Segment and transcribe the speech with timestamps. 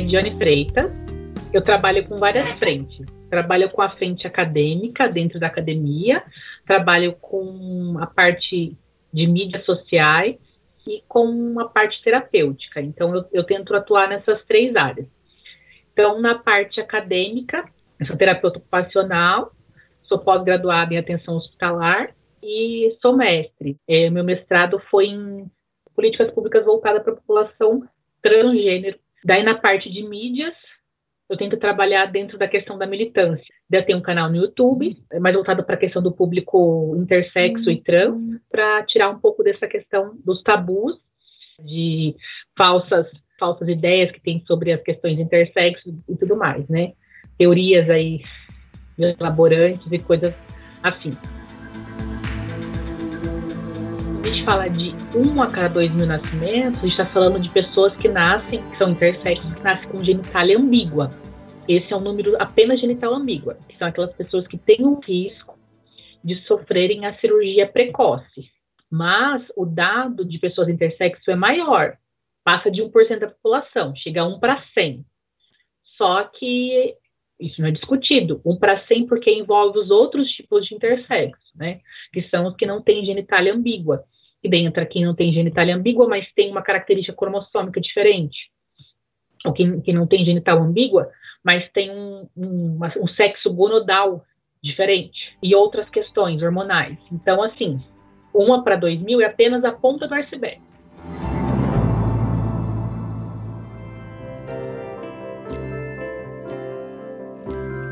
[0.00, 0.90] é Diane Freitas.
[1.52, 3.04] Eu trabalho com várias frentes.
[3.28, 6.22] Trabalho com a frente acadêmica dentro da academia,
[6.66, 8.76] trabalho com a parte
[9.12, 10.36] de mídias sociais
[10.86, 12.80] e com a parte terapêutica.
[12.80, 15.06] Então, eu, eu tento atuar nessas três áreas.
[15.92, 17.64] Então, na parte acadêmica,
[17.98, 19.52] eu sou terapeuta ocupacional,
[20.04, 23.76] sou pós-graduada em atenção hospitalar e sou mestre.
[23.86, 25.50] É, meu mestrado foi em
[25.94, 27.86] políticas públicas voltadas para a população
[28.22, 28.98] transgênero.
[29.24, 30.54] Daí, na parte de mídias,
[31.28, 33.44] eu tento trabalhar dentro da questão da militância.
[33.70, 37.70] Eu tenho um canal no YouTube, mais voltado para a questão do público intersexo uhum.
[37.70, 40.96] e trans, para tirar um pouco dessa questão dos tabus,
[41.64, 42.16] de
[42.56, 43.06] falsas,
[43.38, 46.94] falsas ideias que tem sobre as questões intersexo e tudo mais, né?
[47.38, 48.22] Teorias aí
[48.98, 50.34] elaborantes e coisas
[50.82, 51.10] assim
[54.30, 57.94] gente fala de um a cada dois mil nascimentos, a gente está falando de pessoas
[57.96, 61.10] que nascem, que são intersexos, que nascem com genitália ambígua.
[61.68, 65.58] Esse é um número apenas genital ambígua, que são aquelas pessoas que têm um risco
[66.22, 68.48] de sofrerem a cirurgia precoce.
[68.90, 71.96] Mas o dado de pessoas intersexo é maior,
[72.44, 75.04] passa de 1% da população, chega a 1 para 100.
[75.96, 76.94] Só que
[77.38, 78.40] isso não é discutido.
[78.44, 81.80] 1 para 100 porque envolve os outros tipos de intersexo, né?
[82.12, 84.04] Que são os que não têm genitália ambígua.
[84.42, 88.50] E daí entra quem não tem genitália ambígua, mas tem uma característica cromossômica diferente.
[89.44, 91.10] Ou quem, quem não tem genital ambígua,
[91.44, 94.24] mas tem um, um, um sexo gonodal
[94.62, 95.36] diferente.
[95.42, 96.98] E outras questões hormonais.
[97.12, 97.80] Então, assim,
[98.32, 100.60] uma para dois mil é apenas a ponta do iceberg.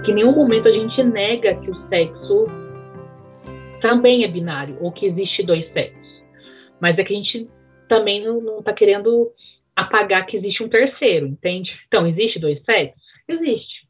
[0.05, 2.47] Que em nenhum momento a gente nega que o sexo
[3.81, 5.98] também é binário, ou que existe dois sexos.
[6.81, 7.49] Mas é que a gente
[7.89, 9.33] também não está querendo
[9.75, 11.73] apagar que existe um terceiro, entende?
[11.87, 13.01] Então, existe dois sexos?
[13.29, 13.87] Existe.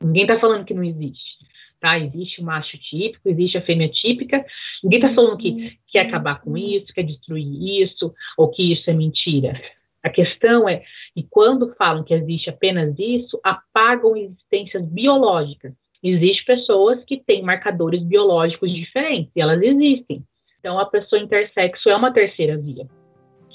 [0.00, 1.36] Ninguém está falando que não existe.
[1.80, 1.98] Tá?
[1.98, 4.44] Existe o macho típico, existe a fêmea típica.
[4.82, 8.94] Ninguém está falando que quer acabar com isso, quer destruir isso, ou que isso é
[8.94, 9.60] mentira.
[10.02, 10.84] A questão é,
[11.16, 15.72] e quando falam que existe apenas isso, apagam existências biológicas.
[16.02, 20.22] Existem pessoas que têm marcadores biológicos diferentes, e elas existem.
[20.66, 22.88] Então, a pessoa intersexo é uma terceira via.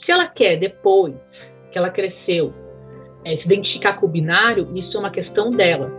[0.05, 1.13] Se ela quer, depois
[1.69, 2.53] que ela cresceu,
[3.25, 5.91] é, se identificar com o binário, isso é uma questão dela.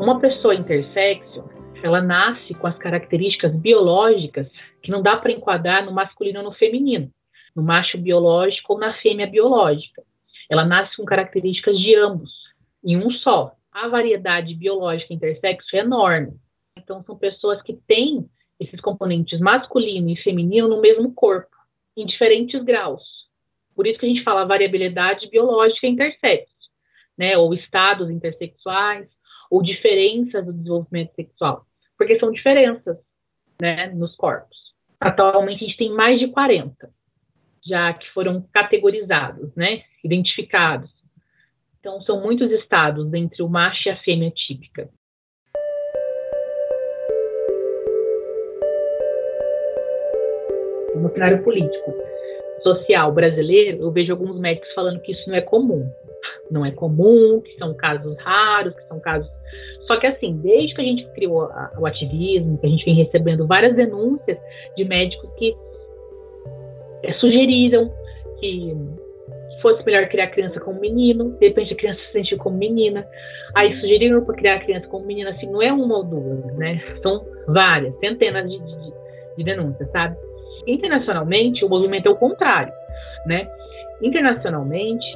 [0.00, 1.44] Uma pessoa intersexo,
[1.82, 4.48] ela nasce com as características biológicas
[4.82, 7.10] que não dá para enquadrar no masculino ou no feminino,
[7.54, 10.02] no macho biológico ou na fêmea biológica.
[10.48, 12.30] Ela nasce com características de ambos,
[12.82, 16.32] em um só a variedade biológica intersexo é enorme.
[16.76, 21.54] Então, são pessoas que têm esses componentes masculino e feminino no mesmo corpo,
[21.96, 23.02] em diferentes graus.
[23.74, 26.52] Por isso que a gente fala variabilidade biológica intersexo,
[27.16, 27.36] né?
[27.36, 29.08] Ou estados intersexuais,
[29.50, 31.64] ou diferenças do desenvolvimento sexual.
[31.96, 32.96] Porque são diferenças,
[33.60, 34.56] né, nos corpos.
[35.00, 36.90] Atualmente, a gente tem mais de 40,
[37.64, 40.90] já que foram categorizados, né, identificados.
[41.80, 44.88] Então, são muitos estados entre o macho e a fêmea típica.
[50.96, 51.94] No cenário político,
[52.64, 55.88] social brasileiro, eu vejo alguns médicos falando que isso não é comum.
[56.50, 59.30] Não é comum, que são casos raros, que são casos.
[59.86, 63.46] Só que, assim, desde que a gente criou o ativismo, que a gente vem recebendo
[63.46, 64.36] várias denúncias
[64.76, 65.54] de médicos que
[67.04, 67.88] é, sugeriram
[68.40, 68.74] que
[69.60, 73.06] fosse melhor criar a criança como menino, de repente a criança se sentiu como menina.
[73.54, 76.80] Aí sugeriram para criar a criança como menina, assim, não é uma ou duas, né?
[77.02, 78.92] São várias, centenas de, de,
[79.38, 80.16] de denúncias, sabe?
[80.66, 82.72] Internacionalmente, o movimento é o contrário,
[83.26, 83.48] né?
[84.02, 85.06] Internacionalmente,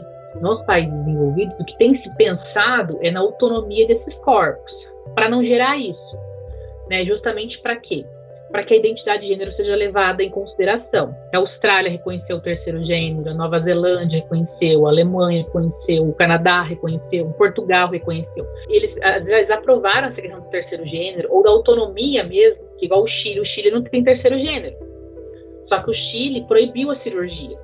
[0.41, 4.73] nos países desenvolvidos, o que tem se pensado é na autonomia desses corpos,
[5.15, 6.17] para não gerar isso,
[6.89, 7.05] né?
[7.05, 8.05] Justamente para quê?
[8.53, 11.17] Para que a identidade de gênero seja levada em consideração.
[11.33, 16.63] A Austrália reconheceu o terceiro gênero, a Nova Zelândia reconheceu, a Alemanha reconheceu, o Canadá
[16.63, 18.47] reconheceu, Portugal reconheceu.
[18.69, 18.95] Eles,
[19.27, 23.41] eles aprovaram essa questão do terceiro gênero, ou da autonomia mesmo, que igual o Chile.
[23.41, 24.77] O Chile não tem terceiro gênero.
[25.69, 27.57] Só que o Chile proibiu a cirurgia.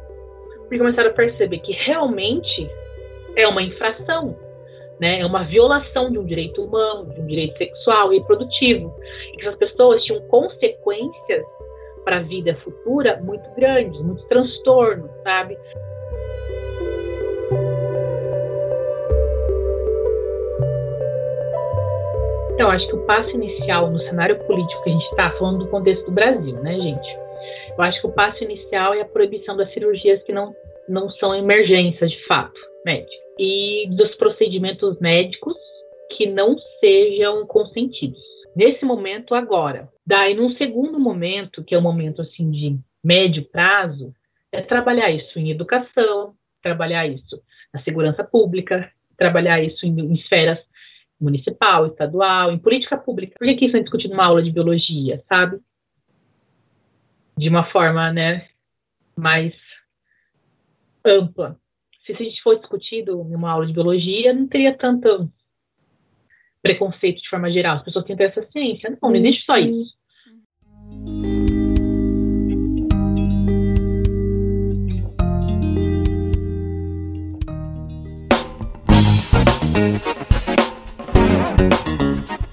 [0.60, 2.70] Porque começaram a perceber que realmente
[3.36, 4.34] é uma infração
[5.00, 5.20] né?
[5.20, 8.94] É uma violação de um direito humano, de um direito sexual e reprodutivo.
[9.32, 11.44] E que as pessoas tinham consequências
[12.04, 15.58] para a vida futura muito grandes, muitos transtornos, sabe?
[22.54, 25.68] Então, acho que o passo inicial no cenário político que a gente está falando do
[25.68, 27.18] contexto do Brasil, né, gente?
[27.76, 30.52] Eu acho que o passo inicial é a proibição das cirurgias que não,
[30.88, 35.56] não são emergências de fato médica e dos procedimentos médicos
[36.16, 38.20] que não sejam consentidos.
[38.56, 39.88] Nesse momento, agora.
[40.06, 44.12] Daí, num segundo momento, que é um momento assim de médio prazo,
[44.50, 47.40] é trabalhar isso em educação, trabalhar isso
[47.72, 50.58] na segurança pública, trabalhar isso em, em esferas
[51.20, 53.34] municipal, estadual, em política pública.
[53.38, 55.58] Por que, que isso é discutido numa aula de biologia, sabe?
[57.36, 58.48] De uma forma, né,
[59.16, 59.54] mais
[61.04, 61.58] ampla.
[62.08, 65.30] Se, a gente for discutido em uma aula de biologia, não teria tanto
[66.62, 67.76] preconceito de forma geral.
[67.76, 68.96] As pessoas têm essa ciência.
[69.02, 69.92] Não, não existe só isso.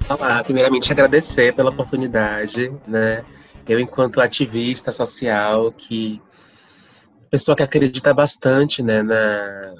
[0.09, 3.23] Olá, primeiramente agradecer pela oportunidade, né?
[3.65, 6.21] Eu, enquanto ativista social, que
[7.35, 9.73] pessoa que acredita bastante, né, na,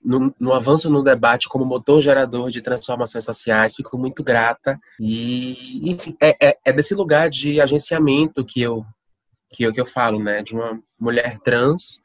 [0.00, 5.90] no, no, avanço no debate como motor gerador de transformações sociais, fico muito grata e,
[5.90, 8.84] enfim, é, é, é desse lugar de agenciamento que eu
[9.52, 12.00] que eu que eu falo, né, de uma mulher trans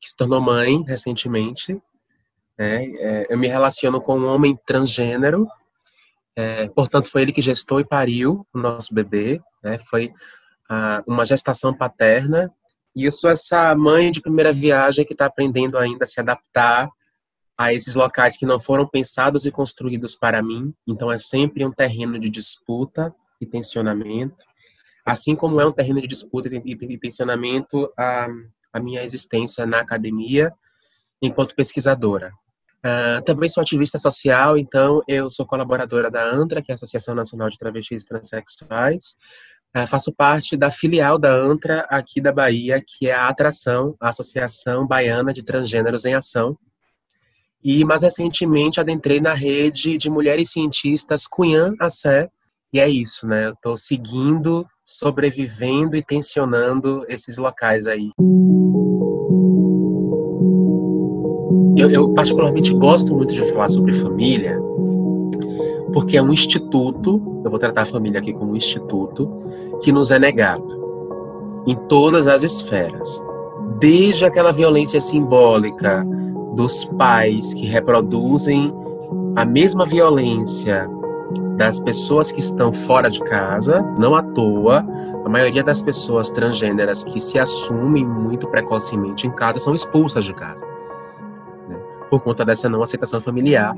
[0.00, 1.74] que se tornou mãe recentemente,
[2.58, 5.46] né, é, eu me relaciono com um homem transgênero
[6.34, 9.78] é, portanto, foi ele que gestou e pariu o nosso bebê, né?
[9.78, 10.12] Foi
[10.68, 12.52] ah, uma gestação paterna.
[13.10, 16.88] Sou essa mãe de primeira viagem que está aprendendo ainda a se adaptar
[17.58, 20.74] a esses locais que não foram pensados e construídos para mim.
[20.86, 24.44] Então, é sempre um terreno de disputa e tensionamento.
[25.04, 28.28] Assim como é um terreno de disputa e tensionamento a,
[28.72, 30.52] a minha existência na academia
[31.22, 32.32] enquanto pesquisadora.
[32.84, 37.14] Uh, também sou ativista social, então eu sou colaboradora da ANTRA, que é a Associação
[37.14, 39.16] Nacional de Travestis e Transsexuais.
[39.76, 44.08] Uh, faço parte da filial da ANTRA aqui da Bahia, que é a Atração, a
[44.08, 46.56] Associação Baiana de Transgêneros em Ação.
[47.62, 52.30] E mais recentemente adentrei na rede de mulheres cientistas Cunhã Assé,
[52.72, 53.48] e é isso, né?
[53.48, 58.10] Eu estou seguindo, sobrevivendo e tensionando esses locais aí.
[61.76, 64.58] Eu, eu, particularmente gosto muito de falar sobre família,
[65.96, 69.30] porque é um instituto, eu vou tratar a família aqui como um instituto,
[69.82, 73.24] que nos é negado em todas as esferas.
[73.78, 76.06] Desde aquela violência simbólica
[76.54, 78.70] dos pais que reproduzem
[79.36, 80.86] a mesma violência
[81.56, 84.86] das pessoas que estão fora de casa, não à toa,
[85.24, 90.34] a maioria das pessoas transgêneras que se assumem muito precocemente em casa são expulsas de
[90.34, 90.76] casa
[92.10, 93.74] por conta dessa não aceitação familiar.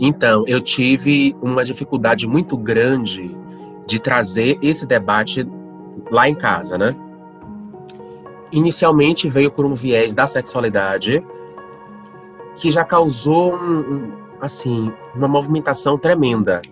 [0.00, 3.36] Então, eu tive uma dificuldade muito grande
[3.86, 5.46] de trazer esse debate
[6.10, 6.96] lá em casa, né?
[8.50, 11.22] Inicialmente veio por um viés da sexualidade
[12.56, 16.62] que já causou um, assim uma movimentação tremenda.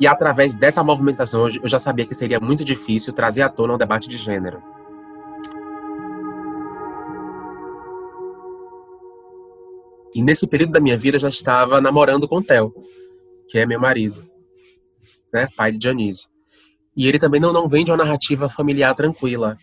[0.00, 3.78] E através dessa movimentação eu já sabia que seria muito difícil trazer à tona um
[3.78, 4.62] debate de gênero.
[10.14, 12.72] E nesse período da minha vida já estava namorando com o Theo,
[13.48, 14.28] que é meu marido,
[15.32, 16.28] né, pai de Dionísio.
[16.96, 19.56] E ele também não, não vem de uma narrativa familiar tranquila.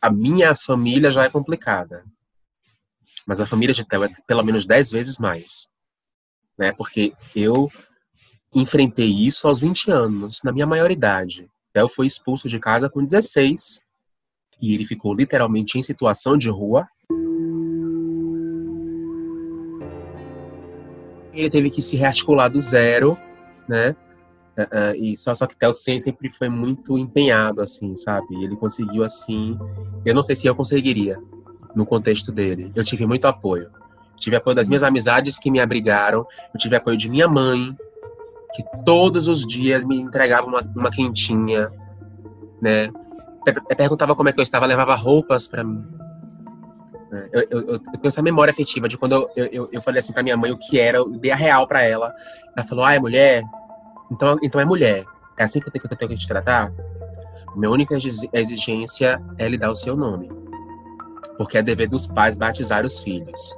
[0.00, 2.04] A minha família já é complicada.
[3.26, 5.70] Mas a família de Theo é pelo menos dez vezes mais.
[6.58, 6.72] Né?
[6.72, 7.70] Porque eu
[8.54, 11.48] enfrentei isso aos 20 anos, na minha maioridade.
[11.72, 13.84] Theo foi expulso de casa com 16
[14.60, 16.86] e ele ficou literalmente em situação de rua
[21.34, 23.18] ele teve que se rearticular do zero,
[23.68, 23.94] né?
[24.56, 28.34] Uh, uh, e só, só que Theo sempre foi muito empenhado, assim, sabe?
[28.42, 29.58] Ele conseguiu, assim.
[30.04, 31.18] Eu não sei se eu conseguiria
[31.74, 32.70] no contexto dele.
[32.74, 33.68] Eu tive muito apoio.
[34.16, 36.24] Tive apoio das minhas amizades que me abrigaram.
[36.52, 37.76] Eu tive apoio de minha mãe,
[38.54, 41.70] que todos os dias me entregava uma, uma quentinha,
[42.62, 42.90] né?
[43.76, 45.84] Perguntava como é que eu estava, levava roupas para mim.
[47.32, 50.22] Eu, eu, eu, tenho essa memória afetiva de quando eu, eu, eu falei assim pra
[50.22, 52.12] minha mãe o que era, eu dei a real pra ela.
[52.56, 53.42] Ela falou, ah, é mulher?
[54.10, 55.04] Então, então é mulher.
[55.36, 56.72] É assim que eu tenho, que eu tenho que te tratar?
[57.56, 57.96] Minha única
[58.32, 60.30] exigência é lhe dar o seu nome.
[61.36, 63.54] Porque é dever dos pais batizar os filhos.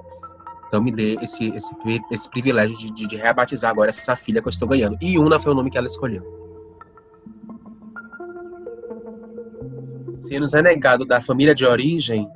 [0.68, 1.74] Então me dê esse, esse,
[2.10, 4.96] esse privilégio de, de, de agora essa filha que eu estou ganhando.
[5.00, 6.46] E Una foi o nome que ela escolheu.
[10.20, 12.28] Se nos é negado da família de origem,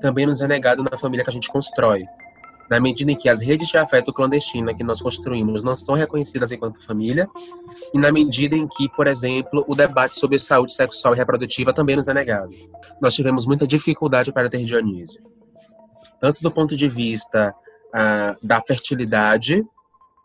[0.00, 2.04] também nos é negado na família que a gente constrói.
[2.68, 6.50] na medida em que as redes de afeto clandestina que nós construímos não estão reconhecidas
[6.50, 7.28] enquanto família,
[7.94, 11.94] e na medida em que, por exemplo, o debate sobre saúde sexual e reprodutiva também
[11.94, 12.50] nos é negado.
[13.00, 15.22] Nós tivemos muita dificuldade para ter Dionísio,
[16.18, 17.54] tanto do ponto de vista
[17.94, 19.64] ah, da fertilidade,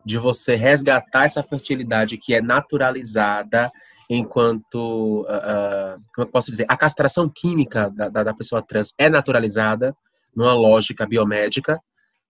[0.04, 3.72] de você resgatar essa fertilidade que é naturalizada
[4.16, 9.10] enquanto, uh, como eu posso dizer, a castração química da, da, da pessoa trans é
[9.10, 9.96] naturalizada
[10.36, 11.80] numa lógica biomédica,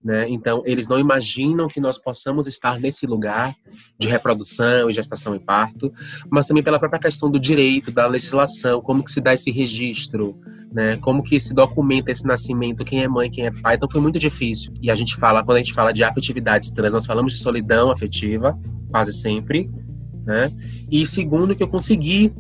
[0.04, 0.28] né?
[0.30, 3.56] Então, eles não imaginam que nós possamos estar nesse lugar
[4.00, 5.92] de reprodução e gestação e parto,
[6.30, 10.40] mas também pela própria questão do direito, da legislação, como que se dá esse registro,
[10.72, 10.98] né?
[10.98, 13.76] Como que se documenta esse nascimento, quem é mãe, quem é pai.
[13.76, 14.74] Então, foi muito difícil.
[14.82, 17.92] E a gente fala, quando a gente fala de afetividades trans, nós falamos de solidão
[17.92, 18.58] afetiva,
[18.90, 19.70] quase sempre,
[20.25, 20.51] né?
[20.90, 22.34] E segundo, que eu consegui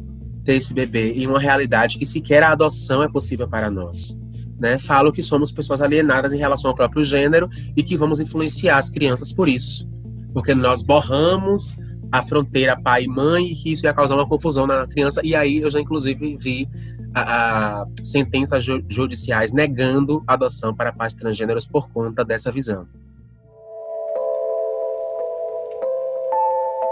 [0.43, 4.19] ter esse bebê em uma realidade que sequer a adoção é possível para nós
[4.61, 8.77] né, falo que somos pessoas alienadas em relação ao próprio gênero e que vamos influenciar
[8.77, 9.89] as crianças por isso.
[10.35, 11.75] Porque nós borramos
[12.11, 15.19] a fronteira pai e mãe e que isso ia causar uma confusão na criança.
[15.23, 16.69] E aí eu já, inclusive, vi
[17.11, 22.85] a, a sentenças ju judiciais negando adoção para pais transgêneros por conta dessa visão.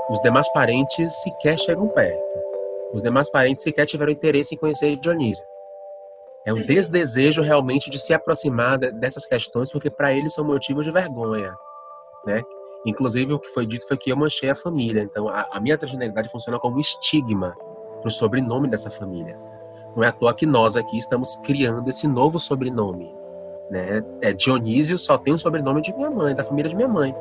[0.09, 2.39] Os demais parentes sequer chegam perto.
[2.93, 5.43] Os demais parentes sequer tiveram interesse em conhecer Dionísio.
[6.45, 10.91] É um desdesejo realmente de se aproximar dessas questões, porque para eles são motivos de
[10.91, 11.53] vergonha,
[12.25, 12.41] né?
[12.85, 15.03] Inclusive, o que foi dito foi que eu manchei a família.
[15.03, 17.55] Então, a, a minha transgeneridade funciona como estigma
[17.99, 19.37] para o sobrenome dessa família.
[19.95, 23.13] Não é à toa que nós aqui estamos criando esse novo sobrenome.
[23.69, 24.03] Né?
[24.21, 27.13] É, Dionísio só tem o sobrenome de minha mãe, da família de minha mãe,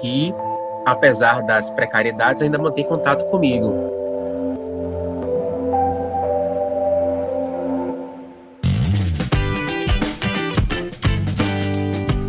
[0.00, 0.34] que,
[0.84, 3.74] apesar das precariedades, ainda mantém contato comigo.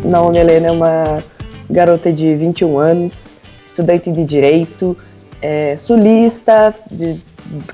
[0.04, 1.22] Naomi Helena é uma
[1.70, 4.96] garota de 21 anos, estudante de direito,
[5.40, 7.20] é, sulista, de,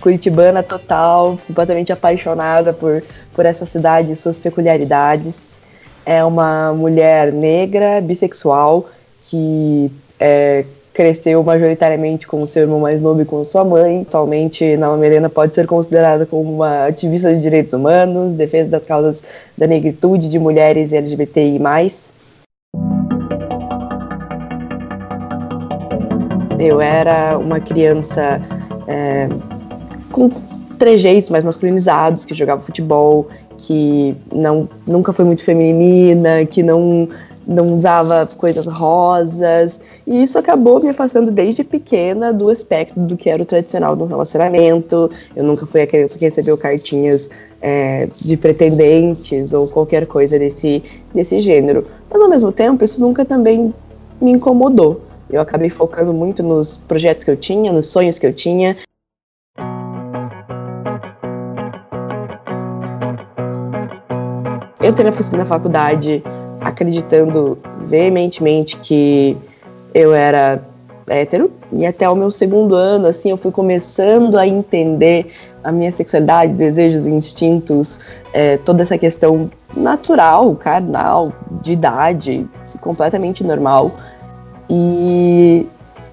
[0.00, 3.02] curitibana total, completamente apaixonada por,
[3.34, 5.60] por essa cidade e suas peculiaridades.
[6.06, 8.86] É uma mulher negra, bissexual,
[9.22, 14.02] que é, cresceu majoritariamente com seu irmão mais novo e com sua mãe.
[14.02, 19.22] Atualmente, Naomi Helena pode ser considerada como uma ativista de direitos humanos, defesa das causas
[19.56, 21.60] da negritude, de mulheres LGBTI+.
[26.58, 28.40] Eu era uma criança
[28.88, 29.28] é,
[30.10, 30.28] com
[30.78, 37.08] trejeitos mais masculinizados, que jogava futebol, que não, nunca foi muito feminina, que não,
[37.48, 39.80] não usava coisas rosas.
[40.06, 44.04] E isso acabou me afastando desde pequena do aspecto do que era o tradicional do
[44.04, 45.10] relacionamento.
[45.34, 47.30] Eu nunca fui a criança que recebeu cartinhas
[47.62, 50.82] é, de pretendentes ou qualquer coisa desse,
[51.14, 51.86] desse gênero.
[52.10, 53.72] Mas ao mesmo tempo, isso nunca também
[54.20, 55.00] me incomodou.
[55.30, 58.76] Eu acabei focando muito nos projetos que eu tinha, nos sonhos que eu tinha.
[64.80, 66.22] Eu entrei na faculdade
[66.68, 69.36] acreditando veementemente que
[69.94, 70.62] eu era
[71.06, 75.32] hétero e até o meu segundo ano, assim, eu fui começando a entender
[75.64, 77.98] a minha sexualidade, desejos, instintos,
[78.32, 81.32] é, toda essa questão natural, carnal,
[81.62, 82.46] de idade,
[82.80, 83.90] completamente normal.
[84.68, 85.66] E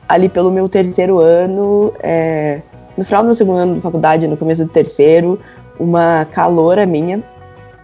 [0.08, 2.62] ali pelo meu terceiro ano, é,
[2.98, 5.38] no final do meu segundo ano de faculdade, no começo do terceiro,
[5.78, 7.22] uma caloura minha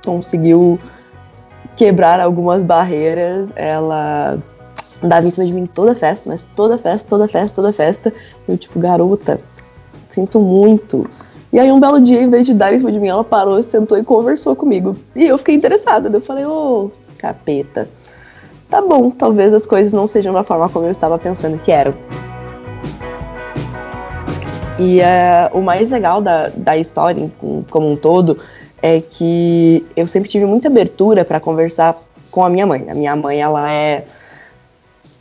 [0.03, 0.79] conseguiu
[1.81, 3.51] quebrar algumas barreiras.
[3.55, 4.37] Ela
[5.01, 8.13] andava em cima de mim toda festa, mas toda festa, toda festa, toda festa.
[8.47, 9.41] Eu, tipo, garota,
[10.11, 11.09] sinto muito.
[11.51, 13.63] E aí, um belo dia, em vez de dar em cima de mim, ela parou,
[13.63, 14.95] sentou e conversou comigo.
[15.15, 16.07] E eu fiquei interessada.
[16.07, 17.87] Eu falei, ô, oh, capeta
[18.69, 21.93] tá bom, talvez as coisas não sejam da forma como eu estava pensando que eram.
[24.79, 27.29] E uh, o mais legal da, da história,
[27.69, 28.39] como um todo,
[28.81, 31.95] é que eu sempre tive muita abertura para conversar
[32.31, 32.87] com a minha mãe.
[32.89, 34.03] A minha mãe, ela é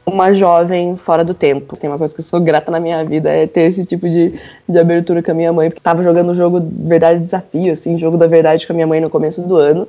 [0.06, 1.76] uma jovem fora do tempo.
[1.76, 4.40] Tem uma coisa que eu sou grata na minha vida é ter esse tipo de,
[4.68, 8.16] de abertura com a minha mãe, porque tava jogando o jogo Verdade Desafio, assim, jogo
[8.16, 9.86] da verdade com a minha mãe no começo do ano.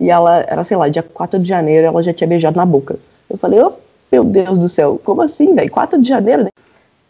[0.00, 2.98] E ela era, sei lá, dia 4 de janeiro, ela já tinha beijado na boca.
[3.30, 3.72] Eu falei, oh,
[4.10, 5.70] meu Deus do céu, como assim, velho?
[5.70, 6.50] 4 de janeiro, né?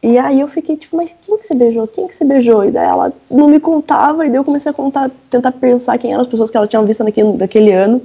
[0.05, 1.87] E aí eu fiquei tipo, mas quem que você beijou?
[1.87, 2.65] Quem que você beijou?
[2.65, 6.11] E daí ela não me contava, e daí eu comecei a contar, tentar pensar quem
[6.11, 8.03] eram as pessoas que ela tinha visto naquele, naquele ano.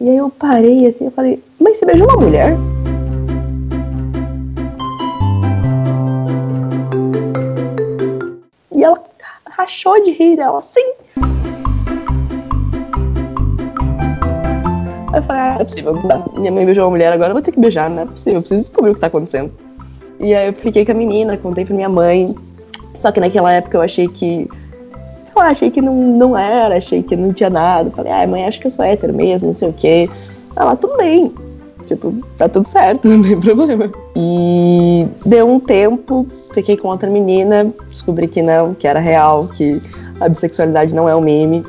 [0.00, 2.56] E aí eu parei assim, eu falei, mas você beijou uma mulher?
[8.74, 8.98] E ela
[9.50, 10.94] rachou de rir, ela, sim.
[15.12, 15.94] Aí eu falei, ah, é possível.
[16.38, 18.40] Minha mãe beijou uma mulher, agora eu vou ter que beijar, não é possível, eu
[18.40, 19.65] preciso descobrir o que tá acontecendo.
[20.18, 22.34] E aí eu fiquei com a menina, contei pra minha mãe.
[22.98, 24.48] Só que naquela época eu achei que.
[25.34, 27.90] Eu achei que não, não era, achei que não tinha nada.
[27.90, 30.08] Falei, ai, ah, mãe, acho que eu sou hétero mesmo, não sei o quê.
[30.56, 31.32] Ela, tudo bem.
[31.86, 33.90] Tipo, tá tudo certo, não tem problema.
[34.16, 39.80] E deu um tempo, fiquei com outra menina, descobri que não, que era real, que
[40.20, 41.64] a bissexualidade não é um meme.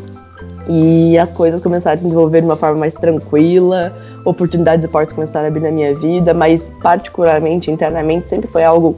[0.69, 3.93] E as coisas começaram a se desenvolver de uma forma mais tranquila,
[4.27, 8.97] oportunidades e portas começaram a abrir na minha vida, mas particularmente, internamente, sempre foi algo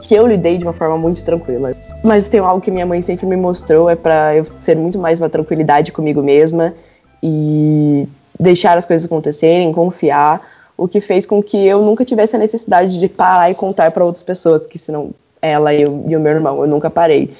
[0.00, 1.70] que eu lidei de uma forma muito tranquila.
[2.02, 5.18] Mas tem algo que minha mãe sempre me mostrou, é para eu ser muito mais
[5.18, 6.74] uma tranquilidade comigo mesma
[7.22, 8.08] e
[8.40, 10.40] deixar as coisas acontecerem, confiar,
[10.76, 14.04] o que fez com que eu nunca tivesse a necessidade de parar e contar para
[14.04, 17.30] outras pessoas, que senão ela e, eu, e o meu irmão, eu nunca parei.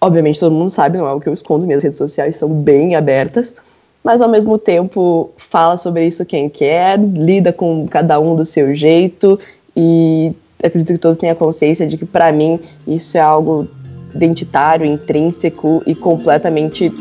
[0.00, 2.94] Obviamente todo mundo sabe, não é o que eu escondo, minhas redes sociais são bem
[2.94, 3.54] abertas,
[4.02, 8.74] mas ao mesmo tempo fala sobre isso quem quer, lida com cada um do seu
[8.74, 9.38] jeito
[9.76, 13.68] e acredito que todos tenham consciência de que para mim isso é algo
[14.14, 16.92] identitário, intrínseco e completamente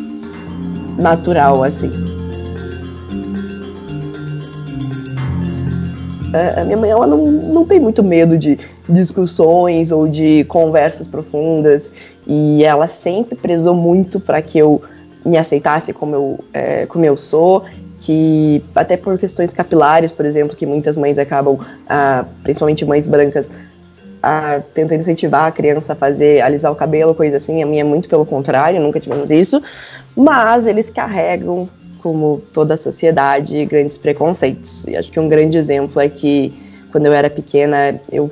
[0.97, 1.91] natural assim.
[6.57, 11.91] A minha mãe ela não, não tem muito medo de discussões ou de conversas profundas
[12.27, 14.79] e ela sempre prezou muito para que eu
[15.29, 17.63] me aceitasse como eu, é, como eu sou,
[17.99, 23.51] que até por questões capilares, por exemplo, que muitas mães acabam, ah, principalmente mães brancas,
[24.23, 27.83] ah, tentando incentivar a criança a fazer, alisar o cabelo, coisa assim, a minha é
[27.83, 29.61] muito pelo contrário, nunca tivemos isso,
[30.15, 31.69] mas eles carregam,
[32.01, 34.85] como toda a sociedade, grandes preconceitos.
[34.87, 36.53] E acho que um grande exemplo é que
[36.91, 38.31] quando eu era pequena, eu,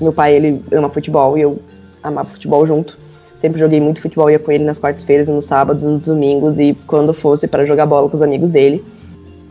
[0.00, 1.60] meu pai ele ama futebol e eu
[2.02, 3.01] amava futebol junto.
[3.42, 7.12] Sempre joguei muito futebol, ia com ele nas quartas-feiras, nos sábados, nos domingos e quando
[7.12, 8.80] fosse para jogar bola com os amigos dele.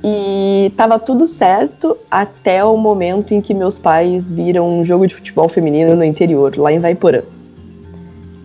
[0.01, 5.13] E tava tudo certo até o momento em que meus pais viram um jogo de
[5.13, 7.21] futebol feminino no interior, lá em Vaiporã.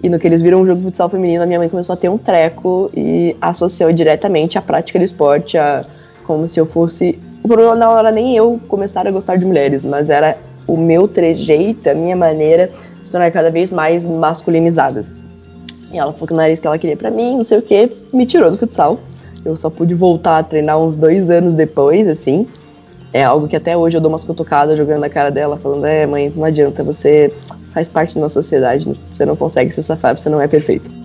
[0.03, 1.97] E no que eles viram um jogo de futsal feminino, a minha mãe começou a
[1.97, 5.81] ter um treco e associou diretamente a prática de esporte a
[6.25, 7.21] como se eu fosse.
[7.45, 11.07] O problema não era nem eu começar a gostar de mulheres, mas era o meu
[11.07, 15.16] trejeito, a minha maneira de se tornar cada vez mais masculinizadas.
[15.99, 17.91] Ela falou que não era isso que ela queria para mim, não sei o que,
[18.13, 18.99] me tirou do futsal.
[19.45, 22.47] Eu só pude voltar a treinar uns dois anos depois, assim.
[23.13, 26.07] É algo que até hoje eu dou umas cutucadas jogando na cara dela, falando: é,
[26.07, 27.33] mãe, não adianta, você
[27.73, 30.96] faz parte de uma sociedade, você não consegue se safar, você não é perfeito.